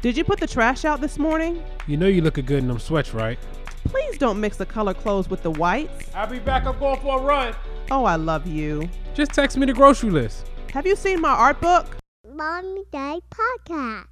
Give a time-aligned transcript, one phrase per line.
[0.00, 1.60] Did you put the trash out this morning?
[1.88, 3.38] You know you looking good in them sweats, right?
[3.84, 6.08] Please don't mix the color clothes with the whites.
[6.14, 6.66] I'll be back.
[6.66, 7.54] I'm going for a run.
[7.90, 8.88] Oh, I love you.
[9.14, 10.46] Just text me the grocery list.
[10.72, 11.96] Have you seen my art book?
[12.32, 14.04] Mommy Day Podcast.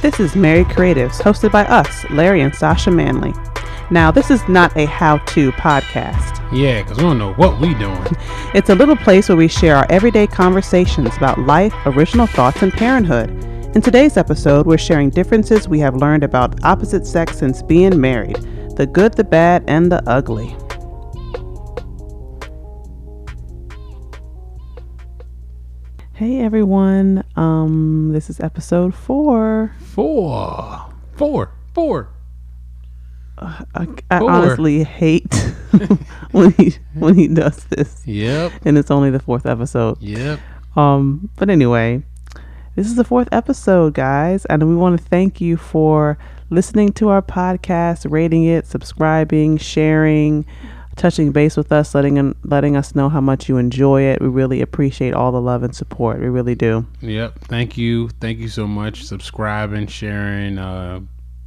[0.00, 3.34] This is Mary Creatives, hosted by us, Larry and Sasha Manley.
[3.90, 6.38] Now, this is not a how to podcast.
[6.52, 8.06] Yeah, because we don't know what we're doing.
[8.54, 12.72] It's a little place where we share our everyday conversations about life, original thoughts, and
[12.72, 13.30] parenthood.
[13.74, 18.38] In today's episode, we're sharing differences we have learned about opposite sex since being married
[18.76, 20.56] the good, the bad, and the ugly.
[26.18, 29.72] Hey everyone, um, this is episode four.
[29.78, 30.92] Four.
[31.14, 31.52] Four.
[31.74, 32.08] Four.
[33.38, 33.64] I,
[34.10, 34.30] I Four.
[34.30, 35.32] honestly hate
[36.32, 38.52] when he when he does this, Yep.
[38.64, 40.02] and it's only the fourth episode.
[40.02, 40.40] Yep.
[40.74, 42.02] Um, but anyway,
[42.74, 46.18] this is the fourth episode, guys, and we want to thank you for
[46.50, 50.44] listening to our podcast, rating it, subscribing, sharing,
[50.98, 54.20] touching base with us, letting letting us know how much you enjoy it.
[54.20, 56.20] We really appreciate all the love and support.
[56.20, 56.86] We really do.
[57.00, 57.40] Yep.
[57.44, 58.08] Thank you.
[58.20, 59.04] Thank you so much.
[59.04, 61.00] Subscribing, sharing, uh,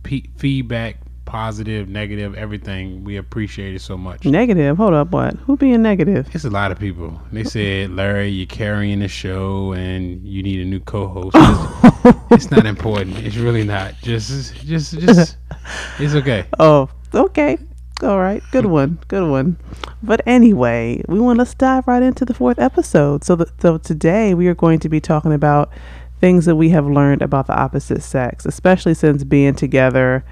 [0.03, 3.03] pe feedback, positive, negative, everything.
[3.03, 4.25] We appreciate it so much.
[4.25, 4.75] Negative.
[4.75, 5.11] Hold up.
[5.11, 5.35] What?
[5.35, 6.27] Who being negative?
[6.33, 7.21] It's a lot of people.
[7.31, 11.35] They said, Larry, you're carrying the show and you need a new co-host.
[12.03, 13.17] It's, it's not important.
[13.19, 13.93] It's really not.
[14.01, 15.37] Just, just, just.
[15.99, 16.45] It's okay.
[16.59, 17.57] Oh, okay.
[18.03, 18.41] All right.
[18.51, 18.99] Good one.
[19.07, 19.57] Good one.
[20.01, 23.23] But anyway, we want to dive right into the fourth episode.
[23.23, 25.71] So, the, so today we are going to be talking about
[26.19, 30.23] things that we have learned about the opposite sex, especially since being together.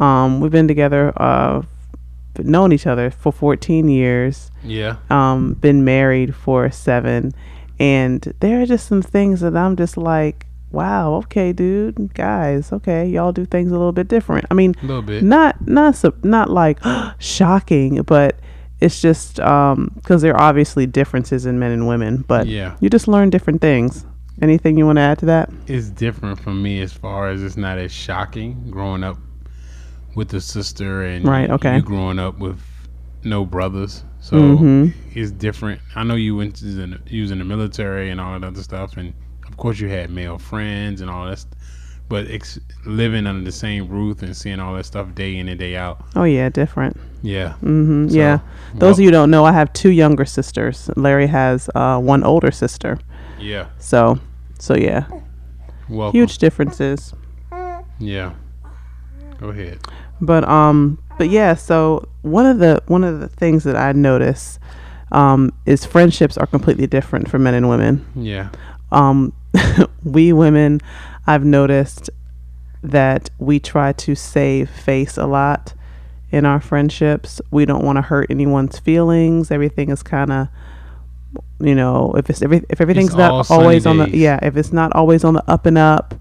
[0.00, 1.62] Um, we've been together, uh,
[2.38, 4.96] known each other for 14 years, Yeah.
[5.10, 7.32] um, been married for seven.
[7.80, 13.06] And there are just some things that I'm just like, wow, okay, dude, guys, okay,
[13.08, 14.46] y'all do things a little bit different.
[14.50, 15.22] I mean, A little bit.
[15.22, 16.78] not not not like
[17.18, 18.38] shocking, but
[18.80, 22.76] it's just um because there are obviously differences in men and women, but Yeah.
[22.80, 24.04] you just learn different things.
[24.40, 25.50] Anything you want to add to that?
[25.66, 29.18] It's different for me as far as it's not as shocking growing up
[30.14, 31.76] with a sister and Right, okay.
[31.76, 32.60] you growing up with
[33.24, 34.04] no brothers.
[34.20, 34.92] So Mhm.
[35.14, 35.80] it's different.
[35.96, 38.62] I know you went to the, you was in the military and all that other
[38.62, 39.12] stuff, and
[39.58, 41.38] course you had male friends and all that.
[41.38, 41.54] st-
[42.08, 45.58] But ex- living under the same roof and seeing all that stuff day in and
[45.58, 46.96] day out, Oh yeah, different.
[47.22, 48.08] yeah, Mm-hmm.
[48.08, 48.38] So, yeah.
[48.74, 50.88] Those well- of you don't know, I have two younger sisters.
[50.96, 52.98] Larry has uh, one older sister.
[53.38, 54.18] yeah, So,
[54.58, 55.04] so yeah,
[55.88, 57.12] welcome, huge differences.
[57.98, 58.32] yeah.
[59.40, 59.78] Go ahead.
[60.20, 61.54] But um, but yeah.
[61.54, 64.58] So one of the one of the things that I notice
[65.12, 68.04] um, is friendships are completely different for men and women.
[68.16, 68.48] Yeah,
[68.90, 69.32] um,
[70.04, 70.80] we women,
[71.26, 72.10] I've noticed
[72.82, 75.74] that we try to save face a lot
[76.30, 77.40] in our friendships.
[77.50, 79.50] We don't want to hurt anyone's feelings.
[79.50, 80.48] Everything is kind of,
[81.60, 84.72] you know, if it's every, if everything's all not always on the yeah, if it's
[84.72, 86.14] not always on the up and up,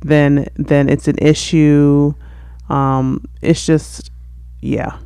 [0.00, 2.14] then then it's an issue.
[2.68, 4.10] Um, it's just
[4.60, 4.98] yeah,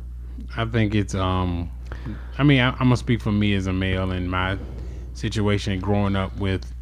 [0.57, 1.69] I think it's um
[2.37, 4.57] I mean I, I'm gonna speak for me as a male in my
[5.13, 6.74] situation growing up with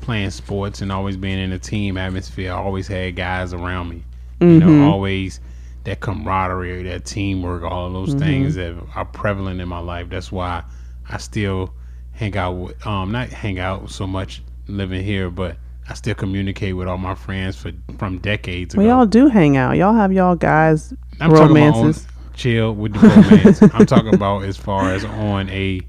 [0.00, 2.52] playing sports and always being in a team atmosphere.
[2.52, 4.04] I always had guys around me.
[4.40, 5.38] You know, always
[5.84, 10.08] that camaraderie, that teamwork, all of those things that are prevalent in my life.
[10.08, 10.62] That's why
[11.08, 11.74] I still
[12.12, 15.56] hang out with um not hang out so much living here, but
[15.88, 18.82] I still communicate with all my friends for from decades ago.
[18.82, 19.76] we all do hang out.
[19.76, 22.06] Y'all have y'all guys I'm romances.
[22.34, 23.62] chill with the romance.
[23.74, 25.80] I'm talking about as far as on a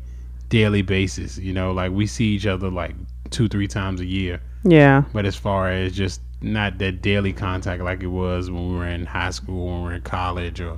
[0.50, 1.38] daily basis.
[1.38, 2.96] You know, like we see each other like
[3.32, 4.42] two, three times a year.
[4.64, 8.78] Yeah, But as far as just not that daily contact like it was when we
[8.78, 10.78] were in high school, when we were in college, or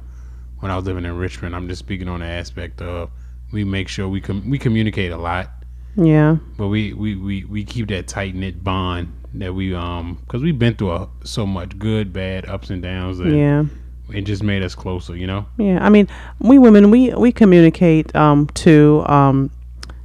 [0.59, 3.09] when I was living in Richmond, I'm just speaking on the aspect of
[3.51, 5.51] we make sure we com- we communicate a lot,
[5.95, 10.41] yeah, but we we, we, we keep that tight knit bond that we um because
[10.41, 13.65] we've been through a, so much good, bad, ups and downs that yeah.
[14.09, 15.15] it just made us closer.
[15.15, 15.45] You know.
[15.57, 16.07] Yeah, I mean,
[16.39, 19.03] we women we we communicate um too.
[19.07, 19.51] Um,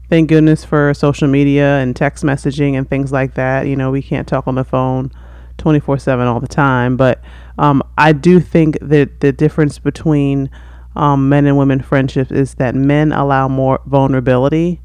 [0.08, 3.66] thank goodness for social media and text messaging and things like that.
[3.66, 5.12] You know, we can't talk on the phone
[5.56, 7.20] twenty four seven all the time, but
[7.58, 10.50] um, I do think that the difference between
[10.96, 14.80] um, men and women friendships is that men allow more vulnerability.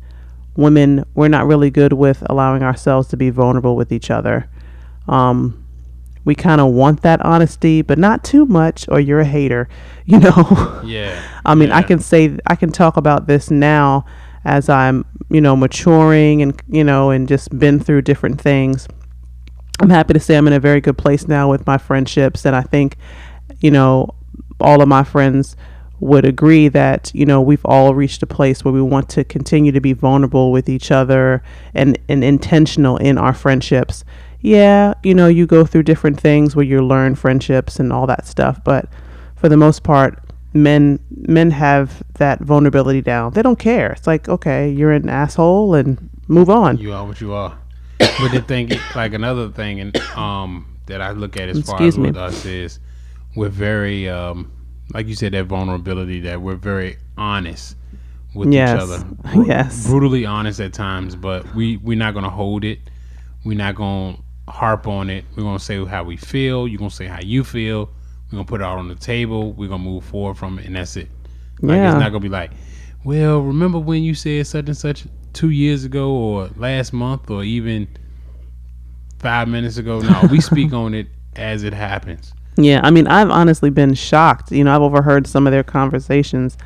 [0.56, 4.48] Women, we're not really good with allowing ourselves to be vulnerable with each other.
[5.08, 5.60] Um,
[6.26, 9.68] we kind of want that honesty, but not too much, or you're a hater.
[10.06, 10.82] You know.
[10.84, 11.18] Yeah.
[11.46, 14.04] I mean, I can say I can talk about this now
[14.46, 18.88] as I'm, you know, maturing and you know, and just been through different things.
[19.80, 22.56] I'm happy to say I'm in a very good place now with my friendships, and
[22.56, 22.98] I think,
[23.60, 24.14] you know,
[24.60, 25.56] all of my friends
[26.00, 29.72] would agree that you know we've all reached a place where we want to continue
[29.72, 31.42] to be vulnerable with each other
[31.74, 34.04] and and intentional in our friendships.
[34.42, 38.28] Yeah, you know, you go through different things where you learn friendships and all that
[38.28, 38.90] stuff, but
[39.38, 40.23] for the most part,
[40.54, 43.34] men men have that vulnerability down.
[43.34, 43.92] They don't care.
[43.92, 46.78] It's like, okay, you're an asshole and move on.
[46.78, 47.58] You are what you are.
[48.00, 51.98] but the thing, like another thing, and um, that I look at as far as
[51.98, 52.08] me.
[52.08, 52.80] with us is,
[53.36, 54.52] we're very, um,
[54.94, 57.76] like you said, that vulnerability that we're very honest
[58.36, 58.76] with Yes.
[58.76, 59.46] each other.
[59.48, 59.88] Yes.
[59.88, 62.80] brutally honest at times, but we we're not gonna hold it.
[63.46, 64.18] We're not gonna
[64.48, 65.26] harp on it.
[65.36, 66.68] We're gonna say how we feel.
[66.68, 67.90] You're gonna say how you feel.
[68.34, 69.54] We're gonna put it out on the table.
[69.54, 71.08] We're gonna move forward from it, and that's it.
[71.62, 71.92] Like Yeah.
[71.92, 72.50] it's not gonna be like,
[73.04, 77.44] well, remember when you said such and such two years ago, or last month, or
[77.44, 77.88] even
[79.20, 80.00] five minutes ago.
[80.00, 82.34] No, we speak on it as it happens.
[82.58, 84.52] Yeah, I mean, I've honestly been shocked.
[84.52, 86.58] You know, I've overheard some of their conversations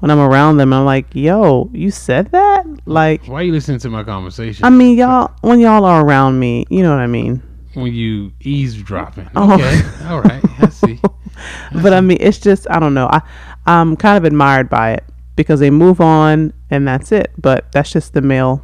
[0.00, 0.74] when I'm around them.
[0.74, 4.62] I'm like, "Yo, you said that?" Like, Why are you listening to my conversation?
[4.62, 7.42] I mean, y'all when y'all are around me, you know what I mean.
[7.74, 9.28] when you eavesdropping.
[9.34, 9.54] Oh.
[9.54, 11.00] Okay, all right, I see.
[11.82, 13.08] But I mean, it's just I don't know.
[13.10, 13.20] I
[13.66, 15.04] I'm kind of admired by it
[15.36, 17.32] because they move on and that's it.
[17.38, 18.62] But that's just the male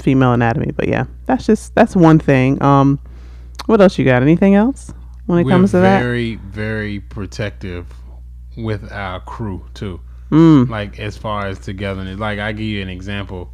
[0.00, 0.72] female anatomy.
[0.72, 2.62] But yeah, that's just that's one thing.
[2.62, 2.98] Um,
[3.66, 4.22] what else you got?
[4.22, 4.92] Anything else
[5.26, 6.00] when it We're comes to that?
[6.00, 7.86] very, very protective
[8.56, 10.00] with our crew too.
[10.30, 10.68] Mm.
[10.68, 12.18] Like as far as togetherness.
[12.18, 13.50] Like I give you an example.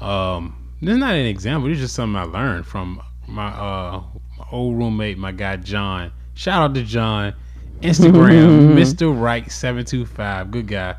[0.00, 1.70] Um, this is not an example.
[1.70, 4.02] It's just something I learned from my uh
[4.38, 6.12] my old roommate, my guy John.
[6.34, 7.34] Shout out to John.
[7.84, 9.18] Instagram, Mr.
[9.20, 10.50] Right seven two five.
[10.50, 10.96] Good guy.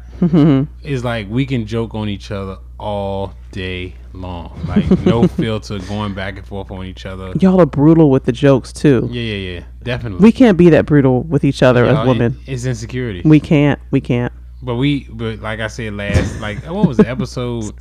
[0.84, 4.58] It's like we can joke on each other all day long.
[4.68, 7.34] Like no filter, going back and forth on each other.
[7.40, 9.08] Y'all are brutal with the jokes too.
[9.12, 9.64] Yeah, yeah, yeah.
[9.84, 10.24] Definitely.
[10.24, 12.38] We can't be that brutal with each other Y'all, as women.
[12.46, 13.22] it- it's insecurity.
[13.26, 13.80] We can't.
[13.92, 14.32] We can't.
[14.62, 17.74] but we, but like I said last, like what was it, episode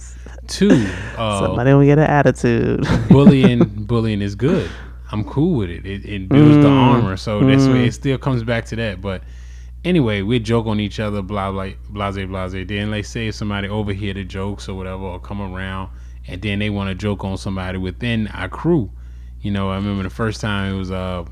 [0.49, 0.71] two?
[1.17, 2.85] Uh, Somebody will get an attitude.
[3.09, 4.71] bullying, bullying is good.
[5.15, 5.87] I'm cool with it.
[5.87, 6.77] It, it builds the Mm.
[6.77, 9.01] armor, so that's way it still comes back to that.
[9.01, 9.23] But
[9.85, 12.67] anyway, we joke on each other, blah blah, blase blase.
[12.67, 15.91] Then they say if somebody overhear the jokes or whatever, or come around,
[16.27, 18.91] and then they want to joke on somebody within our crew.
[19.41, 21.25] You know, I remember the first time it was uh,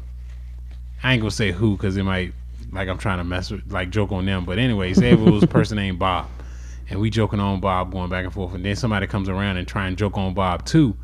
[1.03, 2.33] I ain't gonna say who because it might
[2.71, 4.45] like I'm trying to mess with like joke on them.
[4.45, 6.29] But anyway, say if it was a person named Bob,
[6.89, 9.67] and we joking on Bob going back and forth, and then somebody comes around and
[9.67, 10.97] try and joke on Bob too.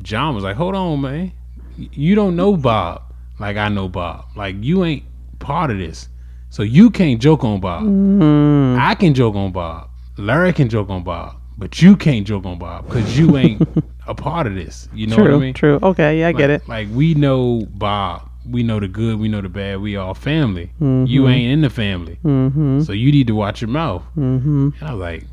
[0.00, 1.32] John was like, "Hold on, man,
[1.76, 3.02] you don't know Bob
[3.38, 4.26] like I know Bob.
[4.36, 5.04] Like you ain't
[5.38, 6.08] part of this,
[6.50, 7.84] so you can't joke on Bob.
[7.84, 8.78] Mm.
[8.78, 9.88] I can joke on Bob.
[10.18, 13.66] Larry can joke on Bob, but you can't joke on Bob because you ain't
[14.06, 14.88] a part of this.
[14.94, 15.24] You know true.
[15.24, 15.54] what I mean?
[15.54, 15.78] True.
[15.82, 16.20] Okay.
[16.20, 16.68] Yeah, I get it.
[16.68, 18.28] Like we know Bob.
[18.44, 19.20] We know the good.
[19.20, 19.80] We know the bad.
[19.80, 20.72] We all family.
[20.80, 22.80] You ain't in the family, Mm-hmm.
[22.82, 24.02] so you need to watch your mouth.
[24.16, 24.70] Mm-hmm.
[24.80, 25.24] And I was like,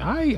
[0.00, 0.36] I.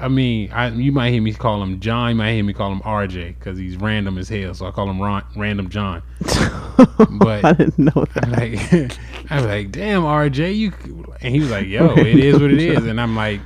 [0.00, 2.10] I mean, I, you might hear me call him John.
[2.10, 4.54] You might hear me call him RJ because he's random as hell.
[4.54, 6.02] So I call him Ron, Random John.
[6.76, 8.24] But I didn't know that.
[8.24, 8.98] I'm like,
[9.30, 10.72] I was like, damn, RJ, you.
[11.20, 12.84] And he was like, yo, it is what it is.
[12.86, 13.40] And I'm like,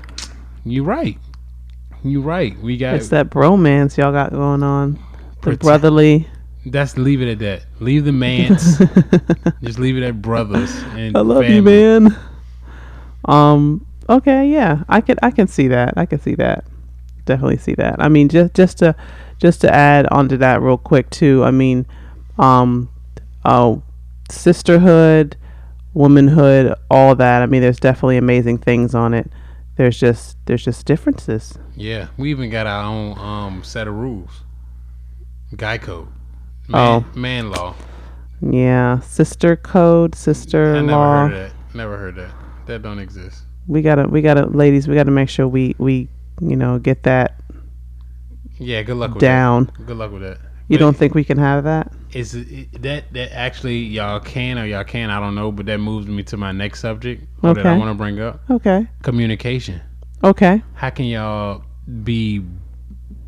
[0.64, 1.19] "You're right.
[2.02, 2.59] You're right.
[2.61, 2.95] We got.
[2.95, 4.95] It's that bromance y'all got going on.
[4.95, 6.26] The Protect- brotherly.
[6.67, 7.64] That's leave it at that.
[7.81, 8.78] Leave the mans.
[9.62, 10.75] just leave it at brothers.
[10.95, 12.17] And I love you, man.
[13.25, 13.87] Um.
[14.09, 14.49] Okay.
[14.49, 14.85] Yeah.
[14.88, 15.17] I can.
[15.23, 15.95] I can see that.
[15.97, 16.65] I can see that.
[17.25, 17.97] Definitely see that.
[17.99, 18.95] I mean, just just to
[19.38, 21.45] just to add onto that real quick too.
[21.45, 21.87] I mean,
[22.38, 22.88] um,
[23.45, 23.83] oh,
[24.31, 25.37] sisterhood,
[25.95, 27.43] womanhood, all that.
[27.43, 29.31] I mean, there's definitely amazing things on it.
[29.77, 31.59] There's just there's just differences.
[31.77, 34.41] Yeah, we even got our own um set of rules.
[35.57, 36.09] Guy code.
[36.67, 37.05] Man, Oh.
[37.19, 37.75] man law.
[38.41, 41.29] Yeah, sister code, sister I never law.
[41.29, 41.53] heard that.
[41.75, 42.31] Never heard that.
[42.67, 43.43] That don't exist.
[43.69, 46.09] We gotta, we gotta, ladies, we gotta make sure we, we,
[46.41, 47.41] you know, get that
[48.59, 49.67] Yeah, good luck with down.
[49.67, 49.87] that.
[49.87, 50.39] Good luck with that.
[50.69, 51.93] You But don't think we can have that?
[52.13, 55.79] is it, that that actually y'all can or y'all can I don't know, but that
[55.79, 58.41] moves me to my next subject or that I want to bring up.
[58.51, 58.87] Okay.
[59.03, 59.81] Communication.
[60.25, 60.63] Okay.
[60.75, 61.63] How can y'all
[62.03, 62.43] be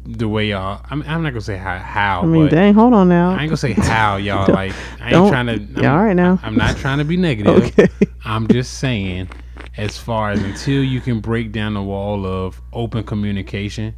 [0.07, 0.85] the way y'all?
[0.91, 3.31] I'm, I'm not gonna say how how, I mean, dang, hold on now.
[3.31, 4.73] I ain't gonna say how y'all like.
[5.01, 5.53] I ain't trying to.
[5.55, 6.39] I'm, Yeah, all right now.
[6.43, 7.65] I'm not trying to be negative.
[7.79, 7.89] Okay.
[8.25, 9.29] I'm just saying,
[9.77, 13.95] as far as until you can break down the wall of open communication,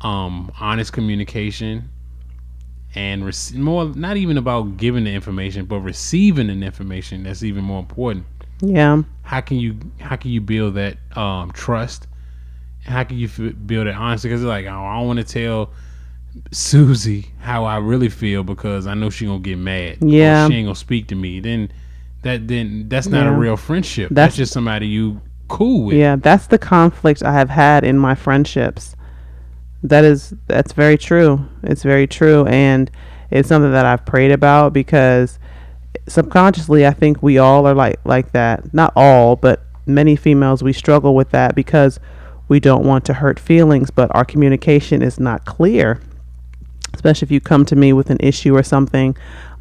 [0.00, 1.90] um, honest communication,
[2.94, 7.24] and rec- more not even about giving the information, but receiving the information.
[7.24, 8.26] That's even more important.
[8.60, 9.02] Yeah.
[9.22, 12.06] How can you how can you build that um, trust?
[12.84, 14.30] How can you f- build it honestly?
[14.30, 15.70] Because it's like, oh, I don't want to tell
[16.52, 19.98] Susie how I really feel because I know she gonna get mad.
[20.00, 20.48] Yeah.
[20.48, 21.40] she ain't gonna speak to me.
[21.40, 21.72] Then
[22.24, 24.08] that then that's not a real friendship.
[24.08, 25.96] That's, That's- just somebody you cool with.
[25.96, 28.96] Yeah, that's the conflict I have had in my friendships.
[29.82, 31.46] That is that's very true.
[31.62, 32.90] It's very true and
[33.30, 35.38] it's something that I've prayed about because
[36.08, 38.72] subconsciously I think we all are like like that.
[38.72, 42.00] Not all, but many females we struggle with that because
[42.48, 46.00] we don't want to hurt feelings, but our communication is not clear.
[46.94, 49.16] Especially if you come to me with an issue or something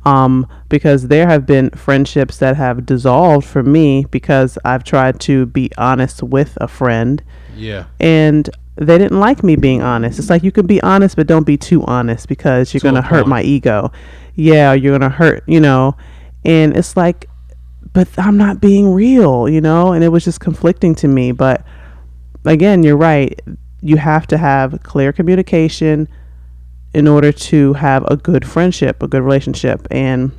[0.06, 5.46] um, because there have been friendships that have dissolved for me because I've tried to
[5.46, 7.24] be honest with a friend
[7.56, 7.86] Yeah.
[8.00, 10.18] and they didn't like me being honest.
[10.20, 13.02] It's like you can be honest, but don't be too honest because you're going to
[13.04, 13.92] hurt my ego.
[14.36, 15.96] Yeah, you're going to hurt, you know.
[16.44, 17.30] And it's like,
[17.94, 19.94] but I'm not being real, you know.
[19.94, 21.32] And it was just conflicting to me.
[21.32, 21.64] But
[22.46, 23.40] again, you're right.
[23.82, 26.08] You have to have clear communication
[26.94, 29.88] in order to have a good friendship, a good relationship.
[29.92, 30.32] And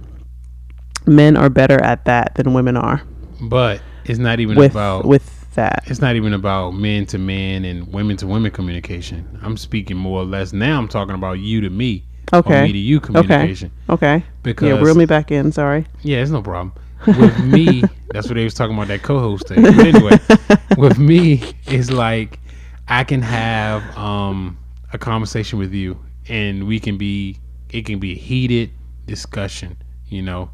[1.07, 3.03] men are better at that than women are
[3.41, 5.85] But it's not even with about with that.
[5.87, 9.39] it's not even about men to men and women to women communication.
[9.43, 10.79] I'm speaking more or less now.
[10.79, 12.61] I'm talking about you to me, Okay.
[12.61, 13.71] or me to you communication.
[13.89, 14.25] Okay.
[14.43, 15.53] Because Yeah, reel me back in.
[15.53, 15.87] Sorry.
[16.03, 16.73] Yeah, it's no problem.
[17.07, 17.83] With me,
[18.13, 19.63] that's what they was talking about that co-host thing.
[19.63, 20.19] But anyway,
[20.79, 22.41] with me, it's like
[22.89, 24.57] I can have um,
[24.93, 27.39] a conversation with you, and we can be.
[27.71, 28.71] It can be a heated
[29.07, 29.77] discussion.
[30.09, 30.51] You know,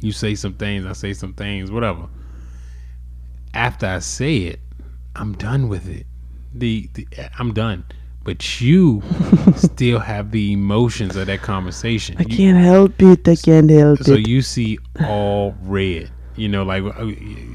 [0.00, 2.08] you say some things, I say some things, whatever.
[3.52, 4.60] After I say it,
[5.16, 6.06] I'm done with it.
[6.54, 7.06] The, the
[7.38, 7.84] I'm done.
[8.22, 9.02] But you
[9.56, 12.16] still have the emotions of that conversation.
[12.18, 13.28] I You- can't help it.
[13.28, 14.24] I can't help so it.
[14.24, 16.10] So you see all red.
[16.36, 17.10] You know, like uh,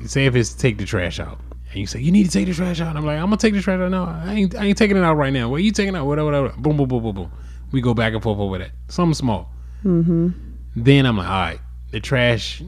[0.05, 2.53] say if it's take the trash out, and you say you need to take the
[2.53, 2.89] trash out.
[2.89, 3.91] And I'm like, I'm gonna take the trash out.
[3.91, 4.55] No, I ain't.
[4.55, 5.49] I ain't taking it out right now.
[5.49, 6.05] What are you taking out?
[6.05, 6.49] Whatever, whatever.
[6.57, 7.31] Boom, boom, boom, boom, boom.
[7.71, 8.71] We go back and forth over that.
[8.87, 9.51] Something small.
[9.83, 10.29] Mm-hmm.
[10.75, 11.59] Then I'm like, all right,
[11.91, 12.63] the trash.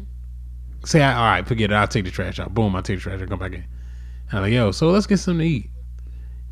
[0.85, 1.75] Say, I, all right, forget it.
[1.75, 2.53] I'll take the trash out.
[2.53, 3.29] Boom, I take the trash out.
[3.29, 3.63] Come back in.
[4.31, 5.69] I'm like, yo, so let's get something to eat.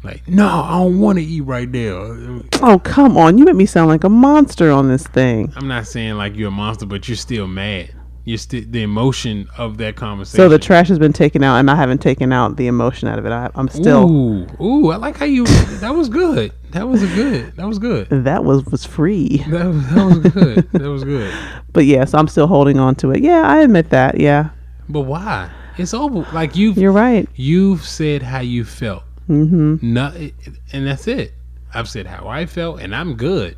[0.03, 2.41] Like, no, I don't want to eat right now.
[2.61, 3.37] oh, come on.
[3.37, 5.51] You make me sound like a monster on this thing.
[5.55, 7.93] I'm not saying like you're a monster, but you're still mad.
[8.29, 10.37] You're still the emotion of that conversation.
[10.37, 13.17] So the trash has been taken out, and I haven't taken out the emotion out
[13.17, 13.31] of it.
[13.31, 14.07] I, I'm still.
[14.07, 15.45] Ooh, ooh, I like how you.
[15.45, 16.51] That was good.
[16.71, 17.55] That was a good.
[17.55, 18.07] That was good.
[18.09, 19.37] That was was free.
[19.49, 20.71] That was, that was good.
[20.73, 21.33] That was good.
[21.73, 23.21] But yes, I'm still holding on to it.
[23.21, 24.19] Yeah, I admit that.
[24.19, 24.49] Yeah,
[24.89, 25.49] But why?
[25.77, 26.27] It's over.
[26.33, 27.27] Like you've you're right.
[27.35, 29.03] you've said how you felt.
[29.27, 29.77] Mm-hmm.
[29.81, 30.15] Not,
[30.73, 31.33] and that's it.
[31.73, 33.55] I've said how I felt, and I'm good.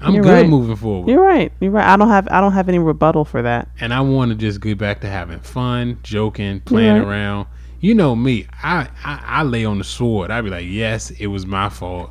[0.00, 0.48] I'm You're good right.
[0.48, 1.08] moving forward.
[1.10, 1.52] You're right.
[1.60, 1.86] You're right.
[1.86, 3.68] I don't have I don't have any rebuttal for that.
[3.80, 7.06] and I want to just get back to having fun, joking, playing Right.
[7.08, 7.46] around.
[7.80, 10.30] You know me, I, I I lay on the sword.
[10.30, 12.10] I'd be like, yes, it was my fault.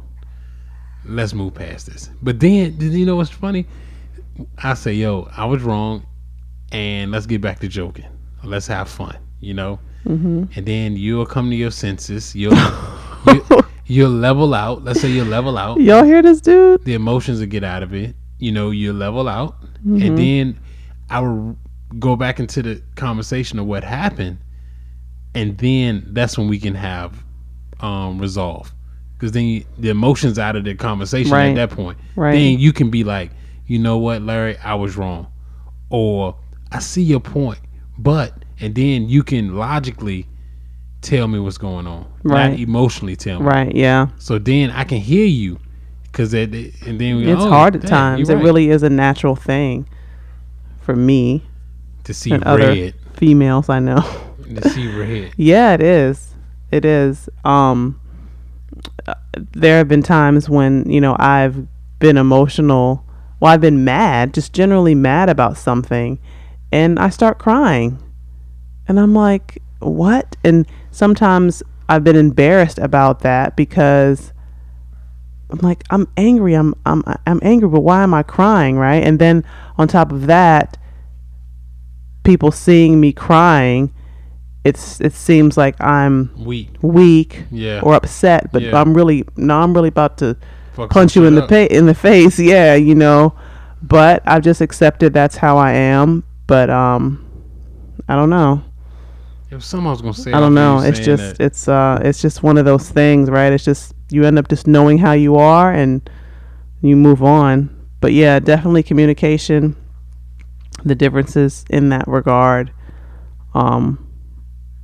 [1.05, 2.09] Let's move past this.
[2.21, 3.65] But then, did you know what's funny?
[4.61, 6.05] I say, yo, I was wrong,
[6.71, 8.05] and let's get back to joking.
[8.43, 9.79] Let's have fun, you know.
[10.05, 10.43] Mm-hmm.
[10.55, 12.35] And then you'll come to your senses.
[12.35, 12.53] You'll
[13.27, 13.45] you,
[13.87, 14.83] you'll level out.
[14.83, 16.83] Let's say you level out Y'all hear this dude?
[16.85, 18.15] the emotions will get out of it.
[18.39, 20.01] You know, you level out, Mm-hmm.
[20.01, 20.59] and then
[21.09, 21.57] I will
[21.99, 24.39] go back into the conversation of what happened,
[25.33, 27.23] and then that's when we can have
[27.79, 28.73] um, resolve.
[29.13, 31.49] Because then you, the emotions out of the conversation Right.
[31.49, 32.33] at that point, Right.
[32.33, 33.31] then you can be like,
[33.67, 35.27] you know what, Larry, I was wrong,
[35.89, 36.35] or
[36.71, 37.59] I see your point,
[37.97, 40.25] but and then you can logically
[41.01, 42.51] tell me what's going on, Right.
[42.51, 43.45] not emotionally tell me.
[43.45, 43.75] Right.
[43.75, 44.07] Yeah.
[44.17, 45.59] So then I can hear you,
[46.11, 48.29] cause that and then we It's oh, hard at times.
[48.29, 49.87] It really is a natural thing
[50.81, 51.43] for me
[52.05, 54.03] to see red, other females I know.
[54.55, 55.33] to see red.
[55.37, 56.33] Yeah, it is.
[56.71, 57.29] It is.
[57.45, 57.99] Um,
[59.53, 61.67] there have been times when you know I've
[61.99, 63.03] been emotional.
[63.39, 66.19] Well, I've been mad, just generally mad about something,
[66.71, 68.01] and I start crying,
[68.87, 74.33] and I'm like, "What?" And sometimes I've been embarrassed about that because
[75.49, 76.53] I'm like, I'm angry.
[76.53, 79.03] I'm I'm I'm angry, but why am I crying, right?
[79.03, 79.43] And then
[79.77, 80.77] on top of that,
[82.23, 83.93] people seeing me crying,
[84.65, 86.69] it's it seems like I'm Weak.
[86.81, 87.79] weak Yeah.
[87.81, 88.79] or upset, but Yeah.
[88.79, 90.35] I'm really no, I'm really about to
[90.73, 92.37] Fuck punch you in the pa- in the face.
[92.39, 93.33] Yeah, you know.
[93.81, 96.23] But I've just accepted that's how I am.
[96.47, 97.23] But um,
[98.09, 98.63] I don't know.
[99.49, 100.33] There was something I was gonna say.
[100.33, 100.79] I don't know.
[100.79, 101.43] It's just that.
[101.43, 103.51] it's uh it's just one of those things, right?
[103.53, 106.07] It's just you end up just knowing how you are and
[106.81, 107.69] you move on.
[108.01, 109.75] but yeah, definitely communication.
[110.83, 112.71] The differences in that regard,
[113.55, 114.07] um,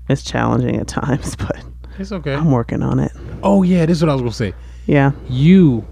[0.10, 1.58] it's challenging at times, but
[2.00, 2.34] It's okay.
[2.34, 3.12] I'm working on it.
[3.44, 4.54] Oh yeah, this is what I was gonna say.
[4.88, 5.12] Yeah.
[5.30, 5.86] You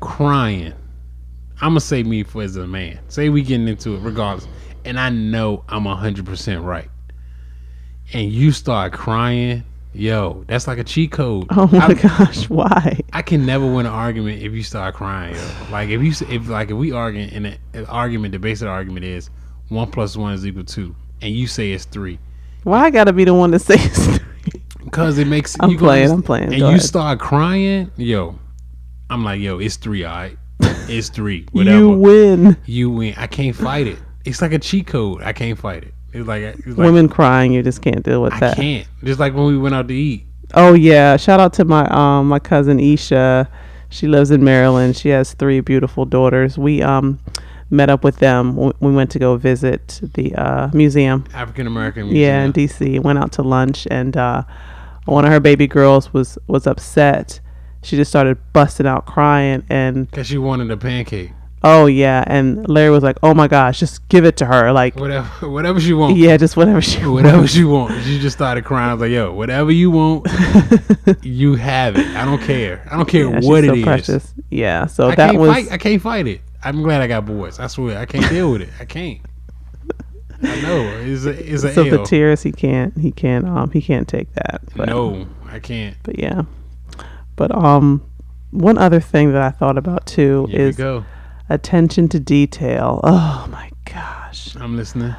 [0.00, 0.72] crying.
[1.60, 2.98] I'm gonna say me for as a man.
[3.08, 4.46] Say we getting into it regardless,
[4.84, 6.90] and I know I'm hundred percent right.
[8.12, 11.46] And you start crying, yo, that's like a cheat code.
[11.50, 13.00] Oh my I, gosh, why?
[13.12, 15.34] I can never win an argument if you start crying.
[15.34, 15.40] Yo.
[15.70, 19.30] Like if you if like if we arguing in an argument, the basic argument is
[19.68, 22.18] one plus one is equal to two, and you say it's three.
[22.62, 24.62] Why I gotta be the one to say it's three?
[24.84, 26.44] Because it makes I'm you playing, I'm playing.
[26.52, 26.82] and Go you ahead.
[26.82, 28.38] start crying, yo.
[29.10, 30.38] I'm like, yo, it's three, all right.
[30.88, 31.78] It's three, whatever.
[31.78, 32.56] You win.
[32.66, 33.14] You win.
[33.16, 33.98] I can't fight it.
[34.24, 35.22] It's like a cheat code.
[35.22, 35.94] I can't fight it.
[36.16, 38.56] It's like, it's like Women crying, you just can't deal with I that.
[38.56, 38.86] can't.
[39.04, 40.26] Just like when we went out to eat.
[40.54, 43.48] Oh yeah, shout out to my um my cousin Isha.
[43.90, 44.96] She lives in Maryland.
[44.96, 46.56] She has three beautiful daughters.
[46.58, 47.18] We um
[47.70, 48.54] met up with them.
[48.56, 51.24] We went to go visit the uh, museum.
[51.34, 52.04] African American.
[52.04, 52.22] Museum.
[52.22, 53.02] Yeah, in DC.
[53.02, 54.42] Went out to lunch, and uh,
[55.06, 57.40] one of her baby girls was was upset.
[57.82, 61.30] She just started busting out crying, and Because she wanted a pancake.
[61.64, 64.96] Oh yeah, and Larry was like, "Oh my gosh, just give it to her!" Like,
[64.96, 66.18] Whatever, whatever she wants.
[66.18, 68.04] yeah, just whatever she Whatever she wants.
[68.04, 68.90] She just started crying.
[68.90, 70.26] I was like, yo, whatever you want,
[71.22, 72.06] you have it.
[72.16, 72.86] I don't care.
[72.90, 73.84] I don't care Yeah, what so it is.
[73.84, 74.34] precious.
[74.50, 75.72] Yeah, so I that was fight.
[75.72, 76.40] I can't fight it.
[76.64, 77.58] I'm glad I got boys.
[77.60, 78.68] I swear, I can't deal with it.
[78.80, 79.20] I can't.
[80.42, 83.80] I know it's a it's a so the tears he can't he can't um he
[83.80, 84.60] can't take that.
[84.76, 85.96] But, No, I can't.
[86.02, 86.42] but yeah,
[87.36, 88.02] but um,
[88.50, 91.04] one other thing that I thought about too Here is go.
[91.48, 93.00] Attention to detail.
[93.04, 95.14] Oh my gosh, I'm listening.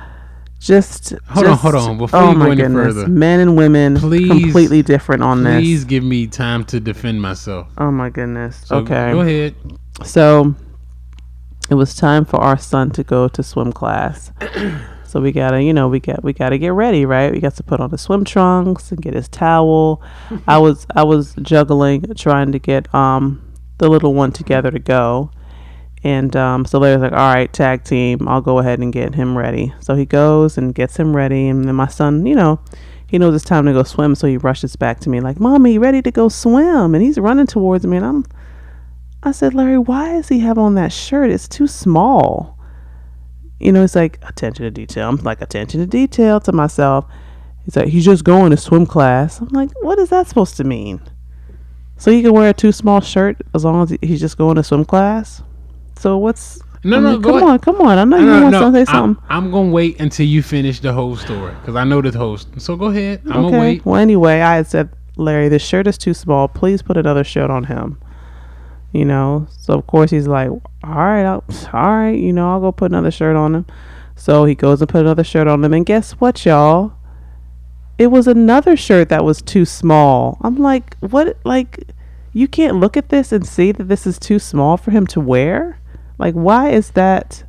[0.59, 1.97] just Hold on, hold on.
[1.97, 2.95] Before oh you go my any goodness.
[2.95, 5.61] further, men and women please- completely different on Please this.
[5.61, 7.67] Please give me time to defend myself.
[7.77, 8.61] Oh my goodness.
[8.65, 9.11] So okay.
[9.11, 9.55] Go ahead.
[10.03, 10.55] So
[11.69, 14.31] it was time for our son to go to swim class.
[15.05, 17.31] so we gotta, you know, we got we gotta get ready, right?
[17.31, 20.01] We got to put on the swim trunks and get his towel.
[20.47, 23.43] I was I was juggling trying to get um
[23.79, 25.29] the little one together to go.
[26.07, 29.37] And um, so Larry's like, all right, tag team, I'll go ahead and get him
[29.37, 29.73] ready.
[29.81, 31.49] So he goes and gets him ready.
[31.49, 32.61] And then my son, you know,
[33.07, 34.15] he knows it's time to go swim.
[34.15, 36.95] So he rushes back to me, like, Mommy, you ready to go swim?
[36.95, 37.97] And he's running towards me.
[37.97, 38.25] And I'm
[39.21, 41.29] I said, Larry, why does he have on that shirt?
[41.29, 42.57] It's too small.
[43.59, 45.09] You know, it's like attention to detail.
[45.09, 47.03] I'm like, attention to detail to myself.
[47.65, 49.41] He's like, he's just going to swim class.
[49.41, 51.01] I'm like, what is that supposed to mean?
[51.97, 54.63] So he can wear a too small shirt as long as he's just going to
[54.63, 55.41] swim class?
[55.97, 56.59] So what's.
[56.83, 57.97] No, I no, mean, go come on, come on.
[57.97, 59.23] I know you No, want no, to say I'm, something.
[59.29, 62.47] I'm gonna wait until you finish the whole story because I know the host.
[62.59, 63.21] So go ahead.
[63.25, 63.85] I'm gonna wait.
[63.85, 66.47] Well, anyway, I had said, Larry, this shirt is too small.
[66.47, 67.99] Please put another shirt on him.
[68.93, 72.61] You know, so of course he's like, all right, I'll, all right, you know, I'll
[72.61, 73.65] go put another shirt on him.
[74.15, 76.93] So he goes and put another shirt on him, and guess what, y'all?
[77.97, 80.37] It was another shirt that was too small.
[80.41, 81.37] I'm like, what?
[81.43, 81.83] Like,
[82.31, 85.19] you can't look at this and see that this is too small for him to
[85.19, 85.79] wear.
[86.17, 87.43] Like, why is that?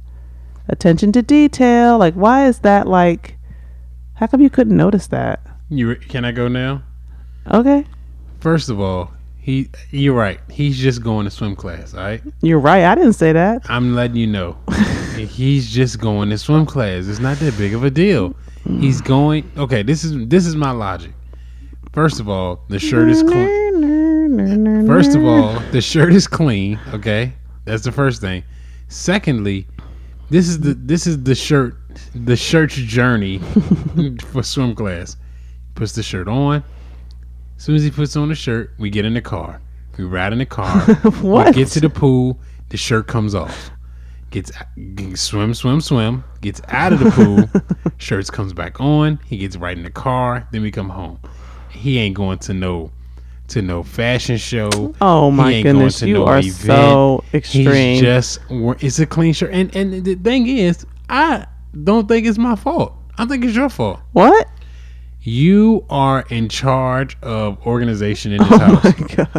[0.68, 1.96] Attention to detail.
[1.98, 2.87] Like, why is that?
[2.87, 3.37] Like,
[4.14, 5.40] how come you couldn't notice that?
[5.70, 6.83] You can I go now?
[7.50, 7.87] Okay.
[8.40, 10.40] First of all, he you're right.
[10.50, 11.94] He's just going to swim class.
[11.94, 12.22] All right.
[12.42, 12.85] You're right.
[12.85, 13.62] I didn't say that.
[13.70, 14.59] I'm letting you know.
[15.16, 17.07] He's just going to swim class.
[17.07, 18.37] It's not that big of a deal.
[18.64, 19.50] He's going.
[19.57, 21.12] Okay, this is this is my logic.
[21.92, 24.87] First of all, the shirt is clean.
[24.87, 26.78] First of all, the shirt is clean.
[26.92, 27.33] Okay,
[27.64, 28.44] that's the first thing.
[28.88, 29.66] Secondly,
[30.31, 31.77] this is the this is the shirt
[32.14, 33.38] the shirt's journey
[34.33, 35.16] for swim class.
[35.74, 36.64] Puts the shirt on.
[37.57, 39.61] As soon as he puts on the shirt, we get in the car.
[39.96, 40.81] We ride in the car.
[41.20, 41.48] What?
[41.48, 42.38] We get to the pool.
[42.68, 43.70] The shirt comes off.
[44.31, 44.53] Gets
[45.14, 46.24] swim, swim, swim.
[46.40, 47.62] Gets out of the pool.
[47.98, 49.18] shirts comes back on.
[49.27, 50.46] He gets right in the car.
[50.53, 51.18] Then we come home.
[51.70, 52.90] He ain't going to no
[53.48, 54.94] to no fashion show.
[55.00, 56.54] Oh my goodness, you no are event.
[56.62, 57.66] so extreme.
[57.66, 59.50] He's just it's a clean shirt.
[59.52, 61.46] And and the thing is, I
[61.84, 62.94] don't think it's my fault.
[63.18, 64.00] I think it's your fault.
[64.12, 64.46] what?
[65.22, 68.58] You are in charge of organization in this Oh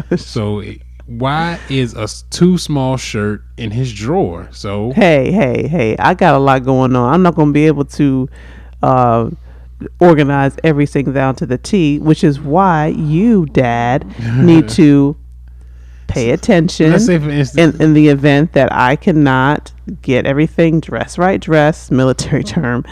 [0.10, 0.26] house.
[0.26, 4.48] So it- why is a too small shirt in his drawer?
[4.52, 5.96] So Hey, hey, hey!
[5.98, 7.12] I got a lot going on.
[7.12, 8.30] I'm not going to be able to
[8.84, 9.32] uh,
[10.00, 14.06] organize everything down to the T, which is why you, Dad,
[14.38, 15.16] need to
[16.08, 16.92] pay attention.
[16.92, 21.40] let's say for instance, in, in the event that I cannot get everything dress right
[21.40, 22.84] dress military term